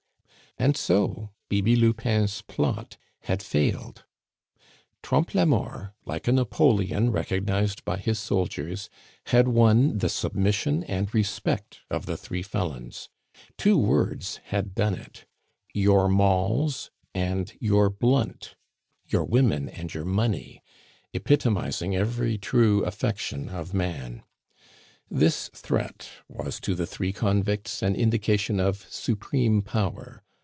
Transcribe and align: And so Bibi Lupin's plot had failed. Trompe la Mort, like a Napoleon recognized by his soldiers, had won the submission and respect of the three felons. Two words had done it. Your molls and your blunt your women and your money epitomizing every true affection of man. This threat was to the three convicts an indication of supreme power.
And 0.57 0.75
so 0.75 1.29
Bibi 1.47 1.77
Lupin's 1.77 2.41
plot 2.41 2.97
had 3.21 3.41
failed. 3.41 4.03
Trompe 5.01 5.33
la 5.39 5.45
Mort, 5.45 5.93
like 6.05 6.27
a 6.27 6.33
Napoleon 6.33 7.09
recognized 7.09 7.85
by 7.85 7.95
his 7.95 8.19
soldiers, 8.19 8.89
had 9.27 9.47
won 9.47 9.99
the 9.99 10.09
submission 10.09 10.83
and 10.83 11.11
respect 11.15 11.79
of 11.89 12.05
the 12.05 12.17
three 12.17 12.43
felons. 12.43 13.07
Two 13.57 13.77
words 13.77 14.41
had 14.47 14.75
done 14.75 14.93
it. 14.93 15.25
Your 15.73 16.09
molls 16.09 16.91
and 17.15 17.53
your 17.61 17.89
blunt 17.89 18.55
your 19.05 19.23
women 19.23 19.69
and 19.69 19.93
your 19.93 20.05
money 20.05 20.61
epitomizing 21.13 21.95
every 21.95 22.37
true 22.37 22.83
affection 22.83 23.47
of 23.47 23.73
man. 23.73 24.21
This 25.09 25.47
threat 25.53 26.09
was 26.27 26.59
to 26.59 26.75
the 26.75 26.85
three 26.85 27.13
convicts 27.13 27.81
an 27.81 27.95
indication 27.95 28.59
of 28.59 28.85
supreme 28.91 29.61
power. 29.61 30.23